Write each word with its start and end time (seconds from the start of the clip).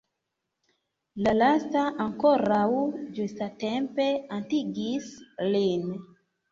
La 1.27 1.33
lasta 1.41 1.83
ankoraŭ 2.07 2.65
ĝustatempe 3.19 4.09
atingis 4.41 5.17
lin. 5.55 5.89